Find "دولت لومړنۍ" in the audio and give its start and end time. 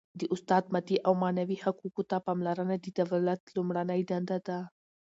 3.11-4.01